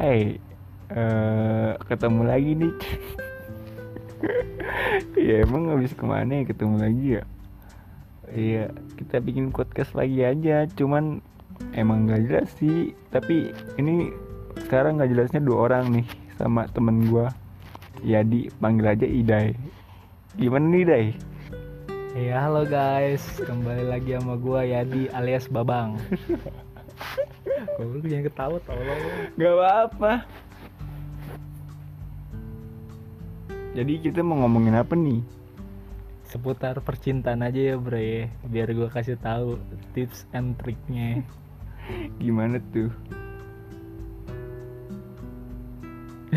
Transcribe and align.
Hai, 0.00 0.40
eh 0.96 1.72
ketemu 1.84 2.24
lagi 2.24 2.56
nih. 2.56 2.72
ya 5.28 5.44
emang 5.44 5.68
habis 5.68 5.92
ke 5.92 6.08
mana 6.08 6.40
ya 6.40 6.48
ketemu 6.48 6.74
lagi 6.80 7.06
ya? 7.20 7.22
Iya, 8.32 8.64
kita 8.96 9.20
bikin 9.20 9.52
podcast 9.52 9.92
lagi 9.92 10.24
aja. 10.24 10.64
Cuman 10.72 11.20
emang 11.76 12.08
gak 12.08 12.24
jelas 12.32 12.48
sih. 12.56 12.96
Tapi 13.12 13.52
ini 13.76 14.08
sekarang 14.64 15.04
gak 15.04 15.12
jelasnya 15.12 15.44
dua 15.44 15.68
orang 15.68 15.92
nih 15.92 16.08
sama 16.40 16.64
temen 16.72 17.04
gua. 17.12 17.28
Yadi 18.00 18.48
panggil 18.56 18.96
aja 18.96 19.04
Idai. 19.04 19.52
Gimana 20.32 20.64
nih 20.64 20.80
Idai? 20.80 21.06
Ya 22.16 22.48
halo 22.48 22.64
guys, 22.64 23.20
kembali 23.36 23.84
lagi 23.84 24.16
sama 24.16 24.40
gua 24.40 24.64
Yadi 24.64 25.12
alias 25.12 25.44
Babang. 25.52 26.00
Goblok 27.80 28.04
jangan 28.12 28.28
ketawa 28.28 28.56
tolong. 28.68 29.00
Gak 29.40 29.52
apa-apa. 29.56 30.12
Jadi 33.72 33.92
kita 34.04 34.20
mau 34.20 34.44
ngomongin 34.44 34.76
apa 34.76 34.92
nih? 34.92 35.24
Seputar 36.28 36.84
percintaan 36.84 37.40
aja 37.40 37.72
ya 37.72 37.76
bre, 37.80 38.28
biar 38.44 38.68
gua 38.76 38.92
kasih 38.92 39.16
tahu 39.16 39.56
tips 39.96 40.28
and 40.36 40.60
triknya. 40.60 41.24
Gimana 42.20 42.60
tuh? 42.68 42.92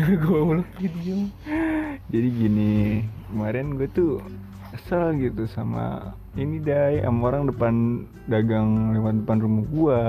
Goblok 0.24 0.64
gitu. 0.80 1.28
Jadi 2.08 2.28
gini, 2.40 3.04
kemarin 3.28 3.76
gue 3.76 3.88
tuh 3.92 4.24
kesel 4.72 5.12
gitu 5.20 5.44
sama 5.44 6.16
ini 6.40 6.56
dai 6.56 7.04
sama 7.04 7.20
orang 7.30 7.52
depan 7.52 7.74
dagang 8.32 8.96
lewat 8.96 9.20
depan 9.20 9.38
rumah 9.44 9.64
gua. 9.68 10.02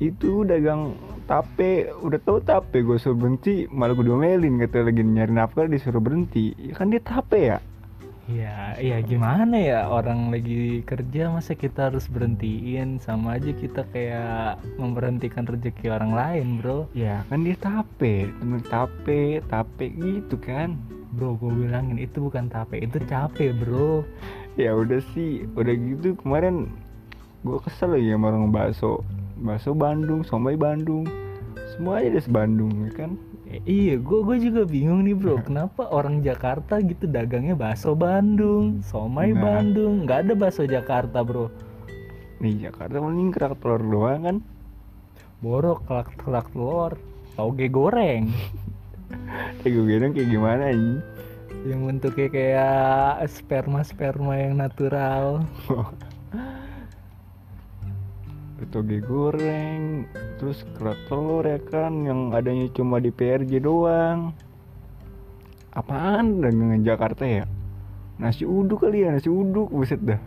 Itu 0.00 0.48
dagang 0.48 0.96
tape, 1.28 1.92
udah 2.00 2.18
tau 2.24 2.40
tape 2.40 2.80
gue 2.80 2.96
suruh 2.96 3.20
berhenti, 3.20 3.68
malah 3.68 3.92
gue 3.92 4.08
domelin 4.08 4.56
kata 4.56 4.88
lagi 4.88 5.04
nyari 5.04 5.28
nafkah 5.28 5.68
disuruh 5.68 6.00
berhenti. 6.00 6.56
Ya 6.56 6.72
kan 6.72 6.88
dia 6.88 7.04
tape 7.04 7.36
ya. 7.36 7.58
Ya, 8.30 8.78
ya 8.78 9.02
gimana 9.02 9.58
ya 9.58 9.90
orang 9.90 10.30
lagi 10.30 10.86
kerja 10.86 11.34
masa 11.34 11.58
kita 11.58 11.90
harus 11.90 12.06
berhentiin 12.06 13.02
sama 13.02 13.42
aja 13.42 13.50
kita 13.50 13.82
kayak 13.90 14.62
memberhentikan 14.78 15.44
rezeki 15.44 15.90
orang 15.90 16.14
lain 16.14 16.46
bro. 16.62 16.86
Ya 16.96 17.26
kan 17.28 17.42
dia 17.42 17.58
tape, 17.58 18.30
temen 18.30 18.62
tape, 18.70 19.42
tape 19.50 19.86
gitu 19.98 20.38
kan. 20.40 20.80
Bro, 21.10 21.42
gue 21.42 21.50
bilangin 21.66 21.98
itu 21.98 22.30
bukan 22.30 22.46
tape, 22.46 22.78
itu 22.78 23.02
capek 23.04 23.50
bro. 23.52 24.06
Ya 24.54 24.78
udah 24.78 25.02
sih, 25.10 25.44
udah 25.58 25.74
gitu 25.74 26.14
kemarin 26.22 26.70
gue 27.42 27.58
kesel 27.66 27.98
lagi 27.98 28.14
sama 28.14 28.30
orang 28.30 28.54
bakso 28.54 29.02
bakso 29.40 29.72
Bandung, 29.72 30.20
somai 30.22 30.54
Bandung, 30.54 31.08
semuanya 31.74 32.16
ada 32.16 32.20
Bandung 32.28 32.72
ya 32.86 32.92
kan. 32.92 33.10
Eh, 33.50 33.58
iya, 33.66 33.98
gue 33.98 34.20
gue 34.22 34.36
juga 34.38 34.62
bingung 34.62 35.02
nih 35.02 35.16
bro, 35.16 35.42
kenapa 35.48 35.88
orang 35.90 36.22
Jakarta 36.22 36.78
gitu 36.78 37.10
dagangnya 37.10 37.58
bakso 37.58 37.96
Bandung, 37.98 38.84
somai 38.84 39.34
Nah. 39.34 39.40
Bandung, 39.42 40.06
nggak 40.06 40.28
ada 40.28 40.32
bakso 40.38 40.68
Jakarta 40.68 41.24
bro. 41.24 41.50
Nih 42.38 42.70
Jakarta 42.70 43.00
mending 43.02 43.32
kerak 43.34 43.58
telur 43.58 43.82
doang 43.82 44.22
kan. 44.22 44.36
Borok 45.40 45.88
kelak 45.88 46.08
kelak 46.20 46.46
telur, 46.52 46.92
toge 47.32 47.66
goreng, 47.72 48.28
gue 49.64 49.82
bilang 49.82 50.12
kayak 50.12 50.28
gimana 50.28 50.70
ini? 50.70 51.00
yang 51.60 51.84
bentuknya 51.84 52.28
kayak 52.32 53.28
sperma 53.28 53.84
sperma 53.84 54.32
yang 54.36 54.56
natural. 54.56 55.44
Toge 58.70 59.02
goreng, 59.02 60.06
terus 60.38 60.62
kerak 60.78 60.94
telur 61.10 61.42
ya 61.42 61.58
kan 61.58 62.06
yang 62.06 62.30
adanya 62.30 62.70
cuma 62.70 63.02
di 63.02 63.10
PRJ 63.10 63.58
doang. 63.58 64.30
Apaan 65.74 66.38
dagangan 66.38 66.86
Jakarta 66.86 67.26
ya? 67.26 67.44
Nasi 68.22 68.46
uduk 68.46 68.86
kali 68.86 69.02
ya, 69.02 69.10
nasi 69.10 69.26
uduk, 69.26 69.74
buset 69.74 69.98
dah. 69.98 70.22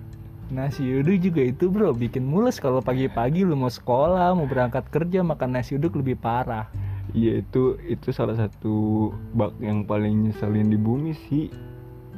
Nasi 0.51 0.83
uduk 0.83 1.23
juga 1.23 1.39
itu 1.39 1.71
bro, 1.71 1.95
bikin 1.95 2.27
mules 2.27 2.59
kalau 2.59 2.83
pagi-pagi 2.83 3.47
lu 3.47 3.55
mau 3.55 3.71
sekolah, 3.71 4.35
mau 4.35 4.43
berangkat 4.43 4.91
kerja 4.91 5.23
makan 5.23 5.55
nasi 5.55 5.79
uduk 5.79 6.03
lebih 6.03 6.19
parah. 6.19 6.67
Iya 7.15 7.47
itu 7.47 7.79
itu 7.87 8.11
salah 8.11 8.35
satu 8.35 9.07
bak 9.39 9.55
yang 9.63 9.87
paling 9.87 10.27
nyeselin 10.27 10.67
di 10.67 10.75
bumi 10.75 11.15
sih. 11.31 11.47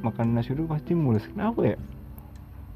Makan 0.01 0.33
nasi 0.33 0.57
uduk 0.57 0.73
pasti 0.73 0.97
mules. 0.97 1.29
Kenapa 1.29 1.75
ya? 1.75 1.78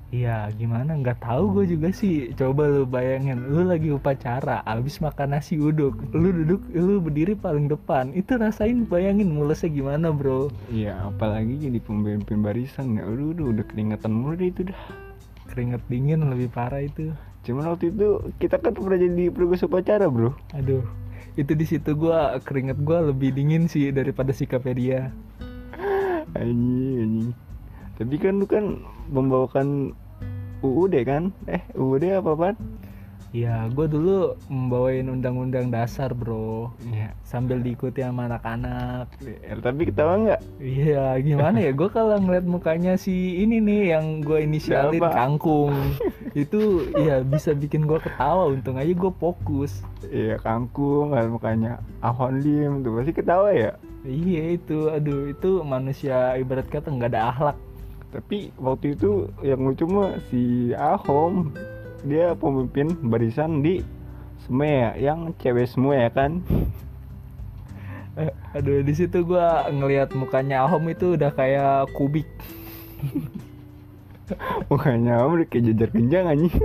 Iya, 0.09 0.49
gimana? 0.57 0.97
Nggak 0.97 1.21
tahu 1.21 1.61
gue 1.61 1.77
juga 1.77 1.93
sih. 1.93 2.33
Coba 2.33 2.65
lu 2.65 2.89
bayangin, 2.89 3.45
lu 3.45 3.61
lagi 3.61 3.93
upacara, 3.93 4.65
abis 4.65 4.97
makan 5.05 5.37
nasi 5.37 5.61
uduk, 5.61 6.01
lu 6.17 6.33
duduk, 6.33 6.65
lu 6.73 6.97
berdiri 6.97 7.37
paling 7.37 7.69
depan. 7.69 8.09
Itu 8.17 8.41
rasain, 8.41 8.89
bayangin 8.89 9.29
mulesnya 9.29 9.69
gimana, 9.69 10.09
bro? 10.09 10.49
Iya, 10.73 10.97
apalagi 11.13 11.61
jadi 11.61 11.77
pemimpin 11.77 12.41
barisan 12.41 12.97
ya. 12.97 13.05
Aduh, 13.05 13.37
udah, 13.37 13.45
udah 13.53 13.65
keringetan 13.69 14.09
mulu 14.09 14.33
deh 14.33 14.49
itu 14.49 14.65
dah. 14.73 14.81
Keringet 15.53 15.85
dingin 15.85 16.25
lebih 16.25 16.49
parah 16.49 16.81
itu. 16.81 17.13
Cuman 17.45 17.69
waktu 17.69 17.93
itu 17.93 18.33
kita 18.41 18.57
kan 18.57 18.73
pernah 18.73 18.97
jadi 18.97 19.29
petugas 19.29 19.61
upacara, 19.61 20.09
Bro. 20.09 20.33
Aduh, 20.57 20.85
itu 21.37 21.53
di 21.53 21.65
situ 21.69 21.93
gua 21.93 22.41
keringet 22.41 22.81
gua 22.81 23.13
lebih 23.13 23.29
dingin 23.29 23.69
sih 23.69 23.93
daripada 23.93 24.33
sikapnya 24.33 24.73
dia. 24.73 25.01
Tapi 27.99 28.15
kan 28.15 28.39
lu 28.39 28.47
kan 28.47 28.79
membawakan 29.11 29.91
UUD 30.63 30.95
kan? 31.03 31.35
Eh, 31.51 31.59
UUD 31.75 32.07
apa 32.15 32.31
apaan? 32.31 32.55
Ya, 33.29 33.69
gue 33.69 33.85
dulu 33.85 34.33
membawain 34.49 35.05
undang-undang 35.05 35.69
dasar, 35.69 36.17
bro. 36.17 36.73
Iya. 36.81 37.13
Sambil 37.21 37.61
diikuti 37.61 38.01
sama 38.01 38.25
anak-anak. 38.25 39.05
Eh, 39.21 39.53
Tapi 39.53 39.85
ketawa 39.85 40.17
nggak? 40.17 40.41
Iya, 40.57 41.13
gimana 41.21 41.61
ya? 41.61 41.69
Gue 41.75 41.93
kalau 41.93 42.17
ngeliat 42.17 42.49
mukanya 42.49 42.97
si 42.97 43.37
ini 43.37 43.61
nih 43.61 43.93
yang 43.93 44.25
gue 44.25 44.49
inisialin 44.49 44.97
Siapa? 44.97 45.13
kangkung, 45.13 45.77
itu 46.47 46.89
ya 46.97 47.21
bisa 47.21 47.53
bikin 47.53 47.85
gue 47.85 48.01
ketawa. 48.01 48.49
Untung 48.49 48.81
aja 48.81 48.89
gue 48.89 49.13
fokus. 49.21 49.85
Iya, 50.09 50.41
kangkung, 50.41 51.13
ada 51.13 51.29
mukanya 51.29 51.85
Ahon 52.01 52.41
Lim 52.41 52.81
tuh 52.81 52.97
pasti 52.97 53.13
ketawa 53.13 53.53
ya. 53.53 53.77
Iya 54.09 54.57
itu, 54.57 54.89
aduh 54.89 55.29
itu 55.29 55.61
manusia 55.61 56.33
ibarat 56.33 56.65
kata 56.65 56.89
nggak 56.89 57.13
ada 57.13 57.29
akhlak. 57.29 57.57
Tapi 58.09 58.49
waktu 58.57 58.97
itu 58.97 59.29
yang 59.45 59.61
lucu 59.61 59.85
mah 59.85 60.17
si 60.33 60.73
Ahom 60.73 61.53
dia 62.01 62.33
pemimpin 62.33 62.89
barisan 63.05 63.61
di 63.61 63.85
Semea 64.47 64.95
yang 64.97 65.35
cewek 65.37 65.69
semua 65.69 66.07
ya 66.07 66.09
kan. 66.09 66.41
Eh, 68.17 68.33
Aduh 68.57 68.81
di 68.81 68.93
situ 68.97 69.21
gue 69.21 69.47
ngelihat 69.69 70.17
mukanya 70.17 70.65
Ahom 70.65 70.89
itu 70.89 71.13
udah 71.13 71.29
kayak 71.29 71.93
kubik. 71.93 72.25
Mukanya 74.69 75.21
Ahom 75.21 75.37
udah 75.37 75.47
kayak 75.47 75.73
jajar 75.73 75.89
kenjang 75.93 76.25
anjing. 76.25 76.55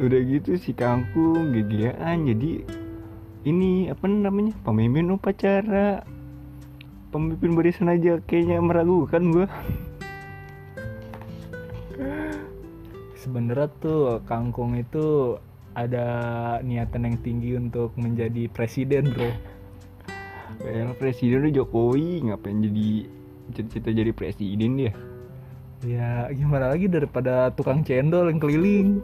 Udah 0.00 0.20
gitu 0.24 0.56
si 0.56 0.72
kangkung 0.72 1.52
gegean 1.52 2.24
jadi 2.24 2.64
ini 3.44 3.92
apa 3.92 4.06
namanya 4.08 4.56
pemimpin 4.64 5.12
upacara 5.12 6.06
pemimpin 7.12 7.52
barisan 7.52 7.92
aja 7.92 8.18
kayaknya 8.24 8.58
meragukan 8.64 9.22
gua 9.28 9.46
Sebenarnya 13.20 13.70
tuh 13.78 14.18
kangkung 14.26 14.74
itu 14.74 15.38
ada 15.78 16.06
niatan 16.66 17.06
yang 17.06 17.16
tinggi 17.22 17.54
untuk 17.54 17.94
menjadi 17.94 18.50
presiden 18.50 19.14
bro. 19.14 19.30
Kayak 20.58 20.98
presiden 20.98 21.46
udah 21.46 21.54
Jokowi 21.54 22.26
ngapain 22.26 22.58
jadi 22.58 22.88
cita-cita 23.54 23.90
jadi 23.94 24.10
presiden 24.10 24.78
dia 24.78 24.92
Ya 25.82 26.30
gimana 26.30 26.70
lagi 26.70 26.86
daripada 26.86 27.50
tukang 27.50 27.82
cendol 27.82 28.30
yang 28.30 28.38
keliling. 28.38 29.02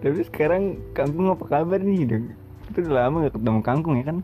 Tapi 0.00 0.24
sekarang 0.24 0.80
kangkung 0.96 1.28
apa 1.28 1.44
kabar 1.44 1.76
nih? 1.76 2.24
Itu 2.72 2.80
udah 2.88 3.08
lama 3.08 3.28
gak 3.28 3.36
ketemu 3.36 3.60
kangkung 3.60 3.94
ya 4.00 4.04
kan? 4.08 4.18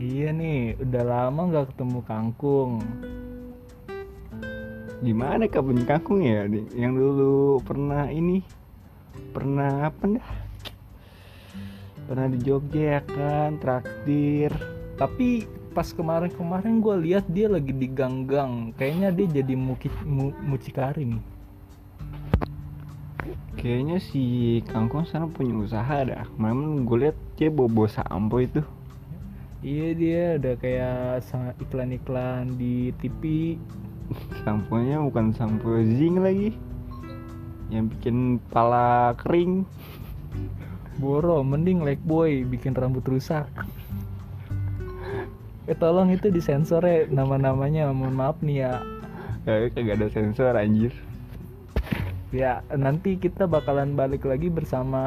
Iya 0.00 0.32
nih, 0.32 0.80
udah 0.80 1.04
lama 1.04 1.40
nggak 1.52 1.76
ketemu 1.76 2.00
kangkung. 2.08 2.80
Gimana 5.04 5.44
kabarnya 5.44 5.84
kangkung 5.84 6.24
ya? 6.24 6.48
Yang 6.72 6.94
dulu 6.96 7.60
pernah 7.60 8.08
ini 8.08 8.40
Pernah 9.36 9.92
apa 9.92 10.04
dah? 10.08 10.28
Pernah 12.08 12.26
di 12.32 12.38
Jogja 12.40 12.96
ya 12.96 13.00
kan, 13.04 13.60
traktir 13.60 14.48
Tapi 14.96 15.44
pas 15.76 15.92
kemarin-kemarin 15.92 16.80
gue 16.80 16.96
lihat 17.04 17.28
dia 17.28 17.52
lagi 17.52 17.76
di 17.76 17.84
gang-gang. 17.92 18.72
Kayaknya 18.80 19.08
dia 19.12 19.44
jadi 19.44 19.52
muki, 19.52 19.92
mu, 20.08 20.32
mucikari 20.40 21.04
nih. 21.04 21.24
Kayaknya 23.60 24.00
si 24.00 24.24
kangkung 24.64 25.04
sana 25.04 25.28
punya 25.28 25.52
usaha 25.60 26.00
dah 26.08 26.24
Kemarin 26.32 26.88
gue 26.88 26.96
liat 27.04 27.16
dia 27.36 27.52
bobo 27.52 27.84
sampo 27.84 28.40
itu 28.40 28.64
Iya 29.60 29.88
dia 29.92 30.24
udah 30.40 30.54
kayak 30.56 31.20
iklan-iklan 31.60 32.56
di 32.56 32.96
TV. 32.96 33.54
Samponya 34.44 34.98
bukan 35.04 35.30
sampo 35.30 35.78
zing 35.86 36.18
lagi 36.18 36.50
Yang 37.70 37.94
bikin 37.94 38.42
pala 38.50 39.14
kering 39.14 39.62
Boro, 40.98 41.40
mending 41.40 41.80
like 41.80 42.02
boy 42.04 42.44
bikin 42.44 42.76
rambut 42.76 43.00
rusak. 43.08 43.48
Eh 45.64 45.72
tolong 45.72 46.12
itu 46.12 46.28
disensor 46.28 46.84
ya 46.84 47.08
nama-namanya, 47.08 47.88
mohon 47.88 48.20
maaf 48.20 48.36
nih 48.44 48.68
ya. 48.68 48.84
Kayak 49.48 49.72
kagak 49.72 49.96
ada 49.96 50.08
sensor 50.12 50.52
anjir. 50.60 50.92
Ya 52.30 52.62
nanti 52.70 53.18
kita 53.18 53.50
bakalan 53.50 53.98
balik 53.98 54.22
lagi 54.22 54.46
bersama 54.46 55.02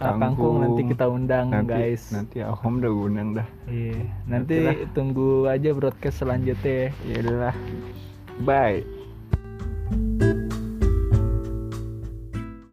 uh, 0.00 0.16
Kangkung. 0.16 0.20
Kangkung 0.20 0.56
nanti 0.64 0.82
kita 0.88 1.04
undang 1.04 1.52
Nanti 1.52 1.68
guys. 1.68 2.08
nanti 2.08 2.40
Ahom 2.40 2.80
udah 2.80 2.92
undang 2.92 3.28
dah. 3.36 3.46
Iya, 3.68 4.08
nanti 4.24 4.56
Oke 4.56 4.64
lah. 4.64 4.76
tunggu 4.96 5.28
aja 5.52 5.68
broadcast 5.76 6.24
selanjutnya. 6.24 6.88
ya. 7.04 7.12
Ya 7.12 7.16
udahlah. 7.28 7.56
Bye. 8.40 9.01